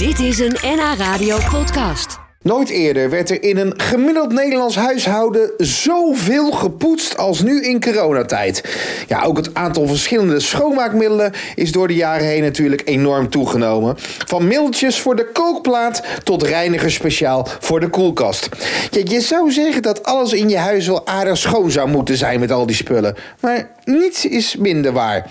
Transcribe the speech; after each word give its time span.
Dit 0.00 0.18
is 0.18 0.38
een 0.38 0.56
NH 0.62 0.98
Radio 0.98 1.38
podcast. 1.50 2.18
Nooit 2.42 2.68
eerder 2.68 3.10
werd 3.10 3.30
er 3.30 3.42
in 3.42 3.56
een 3.56 3.80
gemiddeld 3.80 4.32
Nederlands 4.32 4.76
huishouden 4.76 5.52
zoveel 5.56 6.50
gepoetst 6.50 7.16
als 7.16 7.42
nu 7.42 7.62
in 7.62 7.80
coronatijd. 7.80 8.64
Ja, 9.08 9.22
ook 9.22 9.36
het 9.36 9.54
aantal 9.54 9.86
verschillende 9.86 10.40
schoonmaakmiddelen 10.40 11.32
is 11.54 11.72
door 11.72 11.88
de 11.88 11.94
jaren 11.94 12.26
heen 12.26 12.42
natuurlijk 12.42 12.82
enorm 12.84 13.28
toegenomen. 13.28 13.94
Van 14.26 14.46
middeltjes 14.46 15.00
voor 15.00 15.16
de 15.16 15.30
kookplaat 15.32 16.02
tot 16.24 16.42
reiniger 16.42 16.90
speciaal 16.90 17.46
voor 17.58 17.80
de 17.80 17.88
koelkast. 17.88 18.48
Je 18.90 19.20
zou 19.20 19.50
zeggen 19.50 19.82
dat 19.82 20.04
alles 20.04 20.32
in 20.32 20.48
je 20.48 20.58
huis 20.58 20.86
wel 20.86 21.06
aardig 21.06 21.36
schoon 21.36 21.70
zou 21.70 21.88
moeten 21.88 22.16
zijn 22.16 22.40
met 22.40 22.52
al 22.52 22.66
die 22.66 22.76
spullen. 22.76 23.16
Maar 23.40 23.70
niets 23.84 24.26
is 24.26 24.56
minder 24.56 24.92
waar. 24.92 25.30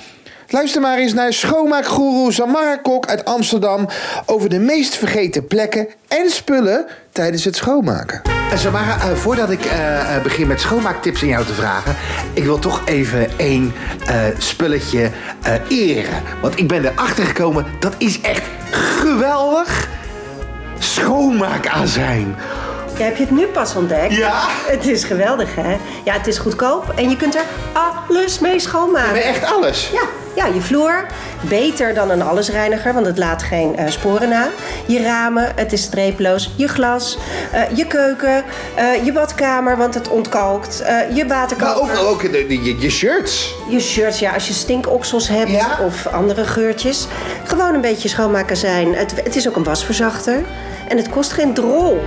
Luister 0.52 0.82
maar 0.82 0.98
eens 0.98 1.14
naar 1.14 1.34
schoonmaakgoeroe 1.34 2.32
Samara 2.32 2.78
Kok 2.78 3.06
uit 3.06 3.26
Amsterdam 3.26 3.88
over 4.26 4.50
de 4.50 4.60
meest 4.60 4.96
vergeten 4.96 5.48
plekken 5.48 5.88
en 6.08 6.30
spullen 6.30 6.86
tijdens 7.12 7.44
het 7.44 7.56
schoonmaken. 7.56 8.22
Eh, 8.24 8.58
Samara, 8.58 9.00
eh, 9.00 9.16
voordat 9.16 9.50
ik 9.50 9.66
eh, 9.66 10.22
begin 10.24 10.48
met 10.48 10.62
schoonmaaktips 10.62 11.22
aan 11.22 11.28
jou 11.28 11.46
te 11.46 11.54
vragen, 11.54 11.96
ik 12.34 12.44
wil 12.44 12.60
toch 12.60 12.82
even 12.86 13.28
één 13.38 13.74
spulletje 14.38 15.10
eren. 15.70 16.24
Want 16.42 16.60
ik 16.60 16.68
ben 16.68 16.86
erachter 16.86 17.26
gekomen, 17.26 17.66
dat 17.80 17.94
is 17.98 18.22
echt 18.22 18.44
geweldig 18.72 19.88
schoonmaakazijn. 20.80 22.36
Ja, 23.00 23.06
heb 23.06 23.16
je 23.18 23.24
het 23.24 23.32
nu 23.32 23.46
pas 23.46 23.76
ontdekt? 23.76 24.16
Ja. 24.16 24.32
Het 24.68 24.86
is 24.88 25.04
geweldig, 25.04 25.56
hè? 25.56 25.78
Ja, 26.04 26.14
het 26.14 26.28
is 26.28 26.38
goedkoop 26.38 26.84
en 26.96 27.10
je 27.10 27.16
kunt 27.16 27.36
er 27.36 27.44
alles 27.74 28.40
mee 28.40 28.52
Maar 28.52 28.60
schoonmaken. 28.62 29.24
echt 29.24 29.46
alles. 29.54 29.90
Ja, 29.94 30.02
ja, 30.36 30.46
je 30.54 30.62
vloer, 30.62 31.06
beter 31.42 31.94
dan 31.94 32.10
een 32.10 32.22
allesreiniger, 32.22 32.94
want 32.94 33.06
het 33.06 33.18
laat 33.18 33.44
geen 33.44 33.78
eh, 33.78 33.90
sporen 33.92 34.30
na. 34.30 34.48
Je 34.86 35.02
ramen, 35.02 35.52
het 35.56 35.74
is 35.74 35.82
streeploos. 35.84 36.52
Je 36.56 36.68
glas, 36.68 37.18
eh, 37.52 37.62
je 37.74 37.88
keuken, 37.88 38.44
eh, 38.76 39.06
je 39.06 39.12
badkamer, 39.14 39.78
want 39.78 39.94
het 39.94 40.08
ontkalkt. 40.10 40.78
je 41.14 41.26
Maar 41.28 41.38
waterkoker. 41.38 42.00
ook, 42.00 42.06
ook 42.08 42.22
de, 42.22 42.30
de- 42.48 42.64
je, 42.64 42.80
je 42.80 42.90
shirts. 42.90 43.56
Je 43.70 43.80
shirts, 43.80 44.20
ja, 44.20 44.34
als 44.34 44.48
je 44.48 44.54
stinkoksels 44.54 45.28
hebt 45.28 45.50
Ja. 45.50 45.78
of 45.86 46.08
andere 46.08 46.46
geurtjes. 46.46 47.08
Gewoon 47.44 47.74
een 47.74 47.82
beetje 47.82 48.10
schoonmaken 48.10 48.58
zijn. 48.58 48.96
Het, 48.96 49.14
het 49.24 49.36
is 49.36 49.48
ook 49.48 49.56
een 49.56 49.64
wasverzachter. 49.64 50.42
En 50.88 50.98
het 50.98 51.10
kost 51.10 51.32
geen 51.32 51.54
drol. 51.54 52.00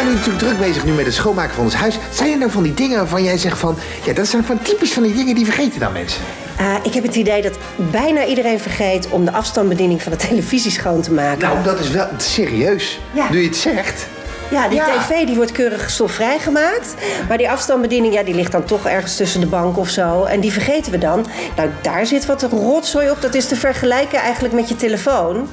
Zijn 0.00 0.12
nu 0.12 0.18
natuurlijk 0.18 0.44
druk 0.44 0.58
bezig 0.68 0.84
nu 0.84 0.92
met 0.92 1.04
het 1.04 1.14
schoonmaken 1.14 1.54
van 1.54 1.64
ons 1.64 1.74
huis. 1.74 1.98
Zijn 2.12 2.32
er 2.32 2.38
nou 2.38 2.50
van 2.50 2.62
die 2.62 2.74
dingen 2.74 2.96
waarvan 2.96 3.24
jij 3.24 3.38
zegt 3.38 3.58
van... 3.58 3.76
Ja, 4.04 4.12
dat 4.12 4.26
zijn 4.26 4.44
van 4.44 4.62
typisch 4.62 4.92
van 4.92 5.02
die 5.02 5.14
dingen 5.14 5.34
die 5.34 5.44
vergeten 5.44 5.80
dan 5.80 5.92
mensen. 5.92 6.20
Eh, 6.56 6.74
ik 6.82 6.94
heb 6.94 7.02
het 7.02 7.14
idee 7.14 7.42
dat 7.42 7.58
bijna 7.76 8.24
iedereen 8.24 8.60
vergeet 8.60 9.08
om 9.08 9.24
de 9.24 9.32
afstandsbediening 9.32 10.02
van 10.02 10.12
de 10.12 10.18
televisie 10.18 10.70
schoon 10.70 11.00
te 11.00 11.12
maken. 11.12 11.48
Nou, 11.48 11.64
dat 11.64 11.80
is 11.80 11.90
wel 11.90 12.06
serieus. 12.16 13.00
Ja. 13.12 13.30
Nu 13.30 13.40
je 13.40 13.46
het 13.46 13.56
zegt. 13.56 14.06
Ja, 14.50 14.68
die 14.68 14.76
ja. 14.76 14.86
tv 14.86 15.26
die 15.26 15.36
wordt 15.36 15.52
keurig 15.52 15.90
stofvrij 15.90 16.38
gemaakt. 16.38 16.94
Maar 17.28 17.38
die 17.38 17.50
afstandsbediening 17.50 18.14
ja, 18.14 18.22
die 18.22 18.34
ligt 18.34 18.52
dan 18.52 18.64
toch 18.64 18.86
ergens 18.86 19.16
tussen 19.16 19.40
de 19.40 19.46
bank 19.46 19.78
of 19.78 19.88
zo. 19.88 20.24
En 20.24 20.40
die 20.40 20.52
vergeten 20.52 20.92
we 20.92 20.98
dan. 20.98 21.26
Nou, 21.56 21.68
daar 21.80 22.06
zit 22.06 22.26
wat 22.26 22.42
rotzooi 22.42 23.10
op. 23.10 23.20
Dat 23.20 23.34
is 23.34 23.46
te 23.46 23.56
vergelijken 23.56 24.18
eigenlijk 24.18 24.54
met 24.54 24.68
je 24.68 24.76
telefoon. 24.76 25.48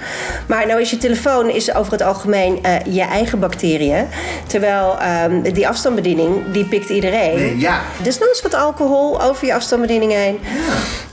Maar 0.46 0.68
nou 0.68 0.82
is 0.82 0.90
je 0.90 0.98
telefoon 0.98 1.50
is 1.50 1.74
over 1.74 1.92
het 1.92 2.02
algemeen 2.02 2.64
eh, 2.64 2.76
je 2.86 3.02
eigen 3.02 3.40
bacteriën. 3.40 4.08
Terwijl 4.48 5.00
ehm, 5.00 5.42
die 5.42 5.68
afstandsbediening, 5.68 6.52
die 6.52 6.66
pikt 6.66 6.90
iedereen. 6.90 7.36
Nee, 7.36 7.58
ja. 7.58 7.82
Desnoods 8.04 8.42
wat 8.42 8.54
alcohol 8.54 9.22
over 9.22 9.46
je 9.46 9.54
afstandsbediening 9.54 10.12
heen. 10.12 10.40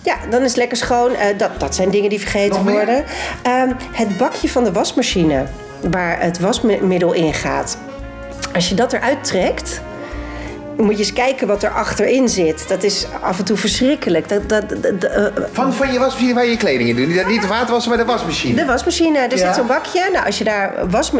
Ja, 0.02 0.16
dan 0.30 0.42
is 0.42 0.48
het 0.48 0.56
lekker 0.56 0.76
schoon. 0.76 1.14
Eh, 1.14 1.38
dat, 1.38 1.50
dat 1.60 1.74
zijn 1.74 1.90
dingen 1.90 2.10
die 2.10 2.20
vergeten 2.20 2.62
worden. 2.62 3.04
Ehm, 3.42 3.72
het 3.92 4.16
bakje 4.16 4.48
van 4.48 4.64
de 4.64 4.72
wasmachine, 4.72 5.46
waar 5.90 6.20
het 6.20 6.38
wasmiddel 6.38 7.12
in 7.12 7.34
gaat. 7.34 7.78
Als 8.54 8.68
je 8.68 8.74
dat 8.74 8.92
eruit 8.92 9.24
trekt, 9.24 9.82
moet 10.76 10.92
je 10.92 10.98
eens 10.98 11.12
kijken 11.12 11.46
wat 11.46 11.62
er 11.62 11.70
achterin 11.70 12.28
zit. 12.28 12.68
Dat 12.68 12.82
is 12.82 13.06
af 13.22 13.38
en 13.38 13.44
toe 13.44 13.56
verschrikkelijk. 13.56 14.28
Dat, 14.28 14.48
dat, 14.48 14.64
eh, 15.04 15.24
Van, 15.52 15.72
van 15.72 15.92
je 15.92 15.98
wasmachine 15.98 16.34
waar 16.34 16.44
je 16.44 16.50
je 16.50 16.56
kleding 16.56 16.88
in 16.88 16.96
doet. 16.96 17.26
Niet, 17.26 17.40
de 17.40 17.46
vaatwasser, 17.46 17.88
maar 17.88 17.98
de 17.98 18.04
wasmachine. 18.12 18.54
de 18.54 18.64
wasmachine, 18.64 19.18
er 19.18 19.30
Ja. 19.38 19.46
zit 19.46 19.54
zo'n 19.54 19.66
bakje. 19.66 20.08
Nou, 20.12 20.26
als 20.26 20.38
je 20.38 20.44
daar 20.44 20.72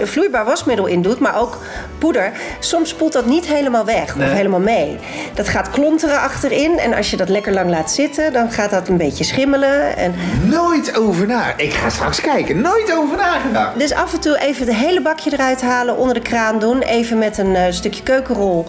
vloeibaar 0.05 0.45
wasmiddel 0.45 0.87
in 0.87 1.03
doet, 1.03 1.19
maar 1.19 1.41
ook 1.41 1.59
poeder, 1.99 2.33
soms 2.59 2.89
spoelt 2.89 3.13
dat 3.13 3.27
niet 3.27 3.47
helemaal 3.47 3.85
weg 3.85 4.17
Nee. 4.17 4.29
of 4.29 4.35
helemaal 4.35 4.61
mee. 4.61 4.97
Dat 5.35 5.49
gaat 5.49 5.71
klonteren 5.71 6.21
achterin 6.21 6.79
en 6.79 6.95
als 6.95 7.11
je 7.11 7.17
dat 7.17 7.29
lekker 7.29 7.53
lang 7.53 7.71
laat 7.71 7.91
zitten, 7.91 8.33
dan 8.33 8.51
gaat 8.51 8.71
dat 8.71 8.89
een 8.89 8.97
beetje 8.97 9.25
schimmelen. 9.25 9.97
En 9.97 10.15
Nooit 10.43 10.99
over 10.99 11.27
na. 11.27 11.53
Ik 11.57 11.73
ga 11.73 11.89
straks 11.91 12.21
kijken. 12.21 12.61
Nooit 12.61 12.93
over 12.97 13.17
nagedacht. 13.17 13.79
dus 13.79 13.93
af 13.93 14.13
en 14.13 14.21
toe 14.21 14.39
even 14.39 14.67
het 14.67 14.77
hele 14.77 15.01
bakje 15.01 15.33
eruit 15.33 15.63
halen, 15.63 15.97
onder 15.97 16.15
de 16.15 16.21
kraan 16.23 16.59
doen, 16.59 16.81
even 16.83 17.19
met 17.19 17.39
een 17.39 17.55
eh, 17.57 17.63
stukje 17.73 18.03
keukenrol 18.03 18.67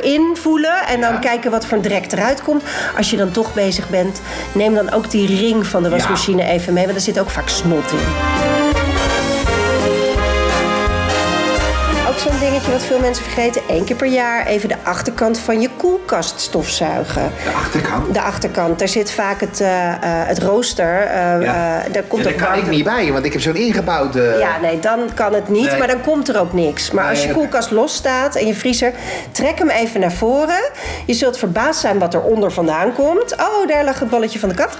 achterin 0.00 0.36
voelen 0.36 0.86
en 0.86 1.00
dan 1.00 1.12
Ja. 1.12 1.18
kijken 1.18 1.50
wat 1.50 1.66
voor 1.66 1.76
een 1.76 1.82
drek 1.82 2.12
eruit 2.12 2.42
komt. 2.42 2.62
Als 2.96 3.10
je 3.10 3.16
dan 3.16 3.30
toch 3.30 3.54
bezig 3.54 3.88
bent, 3.88 4.20
neem 4.52 4.74
dan 4.74 4.90
ook 4.92 5.10
die 5.10 5.26
ring 5.26 5.66
van 5.66 5.82
de 5.82 5.88
wasmachine 5.90 6.42
even 6.44 6.72
mee, 6.72 6.84
want 6.84 6.96
er 6.96 7.02
zit 7.02 7.20
ook 7.20 7.30
vaak 7.30 7.48
snot 7.48 7.90
in. 7.92 8.59
Zo'n 12.20 12.38
dingetje 12.40 12.70
wat 12.72 12.82
veel 12.82 12.98
mensen 12.98 13.24
vergeten. 13.24 13.62
één 13.68 13.84
keer 13.84 13.96
per 13.96 14.06
jaar 14.06 14.46
even 14.46 14.68
de 14.68 14.74
achterkant 14.82 15.38
van 15.38 15.60
je 15.60 15.68
koelkast 15.76 16.40
stofzuigen. 16.40 17.32
De 17.44 17.50
achterkant. 17.50 18.14
De 18.14 18.20
achterkant, 18.20 18.78
daar 18.78 18.88
zit 18.88 19.10
vaak 19.12 19.40
het, 19.40 19.60
eh, 19.60 19.88
eh, 19.88 19.96
het 20.02 20.38
rooster. 20.38 21.00
eh, 21.00 21.42
Ja. 21.42 21.82
daar 21.92 22.02
komt 22.02 22.24
Ja, 22.24 22.30
daar 22.30 22.48
kan 22.48 22.58
ik 22.58 22.68
niet 22.68 22.84
bij, 22.84 23.12
want 23.12 23.24
ik 23.24 23.32
heb 23.32 23.42
zo'n 23.42 23.56
ingebouwd... 23.56 24.16
eh, 24.16 24.38
Ja, 24.38 24.58
nee, 24.60 24.78
dan 24.80 25.00
kan 25.14 25.34
het 25.34 25.48
niet, 25.48 25.66
Nee. 25.70 25.78
maar 25.78 25.88
dan 25.88 26.00
komt 26.00 26.28
er 26.28 26.40
ook 26.40 26.52
niks. 26.52 26.90
Maar 26.90 27.08
als 27.08 27.24
je 27.24 27.32
koelkast 27.32 27.70
los 27.70 27.94
staat 27.94 28.34
en 28.36 28.46
je 28.46 28.54
vriezer, 28.54 28.92
trek 29.32 29.58
hem 29.58 29.70
even 29.70 30.00
naar 30.00 30.12
voren. 30.12 30.60
Je 31.06 31.14
zult 31.14 31.38
verbaasd 31.38 31.80
zijn 31.80 31.98
wat 31.98 32.14
er 32.14 32.22
onder 32.22 32.52
vandaan 32.52 32.92
komt. 32.92 33.32
Oh, 33.36 33.68
daar 33.68 33.84
lag 33.84 33.98
het 33.98 34.10
balletje 34.10 34.38
van 34.38 34.48
de 34.48 34.54
kat. 34.54 34.76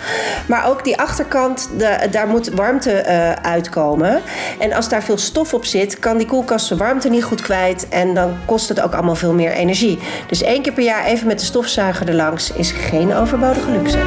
Maar 0.46 0.66
ook 0.68 0.84
die 0.84 0.98
achterkant, 1.00 1.68
de, 1.78 2.08
daar 2.10 2.26
moet 2.26 2.48
warmte 2.54 3.04
uitkomen. 3.42 4.20
En 4.58 4.72
als 4.72 4.88
daar 4.88 5.02
veel 5.02 5.18
stof 5.18 5.54
op 5.54 5.64
zit, 5.64 5.98
kan 5.98 6.16
die 6.16 6.26
koelkast 6.26 6.66
zijn 6.66 6.78
warmte 6.78 7.08
niet 7.08 7.24
goed 7.30 7.40
kwijt. 7.42 7.86
En 7.88 8.14
dan 8.14 8.36
kost 8.44 8.68
het 8.68 8.80
ook 8.80 8.92
allemaal 8.94 9.14
veel 9.14 9.32
meer 9.32 9.52
energie. 9.52 9.98
Dus 10.26 10.42
één 10.42 10.62
keer 10.62 10.72
per 10.72 10.84
jaar 10.84 11.04
even 11.04 11.26
met 11.26 11.38
de 11.38 11.44
stofzuiger 11.44 12.08
erlangs 12.08 12.52
is 12.52 12.70
geen 12.72 13.14
overbodige 13.14 13.70
luxe. 13.70 13.98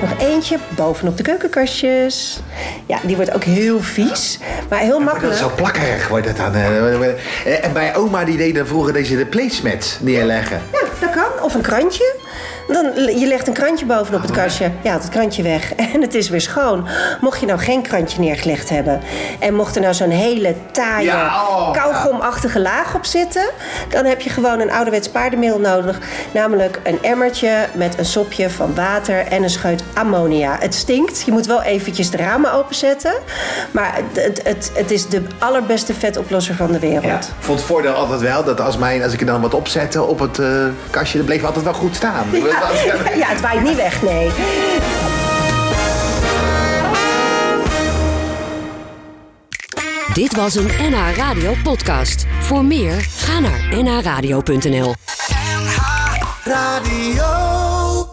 Nog 0.00 0.18
eentje 0.20 0.58
bovenop 0.76 1.16
de 1.16 1.22
keukenkastjes. 1.22 2.40
Ja, 2.86 2.98
die 3.02 3.16
wordt 3.16 3.34
ook 3.34 3.44
heel 3.44 3.80
vies, 3.80 4.38
maar 4.68 4.78
heel 4.78 4.88
Maar 4.88 4.98
dat 4.98 5.12
makkelijk. 5.22 5.32
is 5.34 5.38
zo 5.40 5.50
plakkerig 5.56 6.08
wordt 6.08 6.26
het 6.26 6.36
dan. 6.36 6.54
eh, 6.54 6.94
eh, 6.94 7.64
En 7.64 7.72
bij 7.72 7.96
oma 7.96 8.24
die 8.24 8.36
deed 8.36 8.54
dan 8.54 8.66
vroeger 8.66 8.92
deze 8.92 9.16
de 9.16 9.26
placemats 9.26 9.96
neerleggen. 10.00 10.62
Ja, 10.72 10.80
dat 11.00 11.10
kan. 11.10 11.44
Of 11.44 11.54
een 11.54 11.60
krantje. 11.60 12.14
Dan, 12.72 13.18
je 13.18 13.26
legt 13.26 13.46
een 13.46 13.52
krantje 13.52 13.86
bovenop 13.86 14.22
het 14.22 14.30
kastje. 14.30 14.70
Ja, 14.82 14.92
het 14.92 15.08
krantje 15.08 15.42
weg. 15.42 15.74
En 15.92 16.02
het 16.02 16.14
is 16.14 16.28
weer 16.28 16.40
schoon. 16.40 16.86
Mocht 17.20 17.40
je 17.40 17.46
nou 17.46 17.58
geen 17.58 17.82
krantje 17.82 18.20
neergelegd 18.20 18.68
hebben... 18.68 19.00
en 19.38 19.54
mocht 19.54 19.76
er 19.76 19.82
nou 19.82 19.94
zo'n 19.94 20.10
hele 20.10 20.54
taaie, 20.72 21.04
Ja, 21.04 21.46
oh, 21.48 21.72
kauwgomachtige 21.72 22.60
laag 22.60 22.94
op 22.94 23.04
zitten... 23.04 23.50
dan 23.88 24.04
heb 24.04 24.20
je 24.20 24.30
gewoon 24.30 24.60
een 24.60 24.70
ouderwets 24.72 25.08
paardenmiddel 25.08 25.58
nodig. 25.58 25.98
Namelijk 26.32 26.80
een 26.82 27.02
emmertje 27.02 27.66
met 27.74 27.98
een 27.98 28.04
sopje 28.04 28.50
van 28.50 28.74
water 28.74 29.26
en 29.26 29.42
een 29.42 29.50
scheut 29.50 29.82
ammonia. 29.94 30.56
Het 30.58 30.74
stinkt. 30.74 31.22
Je 31.22 31.32
moet 31.32 31.46
wel 31.46 31.62
eventjes 31.62 32.10
de 32.10 32.16
ramen 32.16 32.52
openzetten. 32.52 33.12
Maar 33.70 34.00
het, 34.12 34.40
het, 34.44 34.70
het, 34.74 34.90
is 34.90 35.08
de 35.08 35.22
allerbeste 35.38 35.94
vetoplosser 35.94 36.54
van 36.54 36.72
de 36.72 36.78
wereld. 36.78 37.04
Ja. 37.04 37.16
Ik 37.16 37.24
vond 37.38 37.58
het 37.58 37.68
voordeel 37.68 37.92
altijd 37.92 38.20
wel 38.20 38.44
dat 38.44 38.60
als, 38.60 38.76
mijn, 38.76 39.02
als 39.02 39.12
ik 39.12 39.20
er 39.20 39.26
dan 39.26 39.40
wat 39.40 39.54
opzette 39.54 40.02
op 40.02 40.18
het 40.18 40.38
eh, 40.38 40.46
kastje, 40.90 41.18
dan 41.18 41.26
bleef 41.26 41.44
altijd 41.44 41.64
wel 41.64 41.74
goed 41.74 41.96
staan. 41.96 42.26
Ja, 42.32 42.59
het 43.32 43.40
waait 43.40 43.62
niet 43.62 43.76
weg, 43.76 44.02
nee. 44.02 44.30
Dit 50.12 50.36
was 50.36 50.54
een 50.54 50.70
NH 50.90 51.16
Radio 51.16 51.54
podcast. 51.62 52.26
Voor 52.40 52.64
meer, 52.64 53.06
ga 53.16 53.38
naar 53.38 53.82
nhradio.nl. 53.82 54.94
Radio. 56.44 57.59